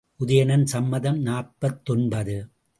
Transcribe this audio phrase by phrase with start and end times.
[0.15, 2.37] உதயணன் சம்மதம் நாற்பத்தொன்பது.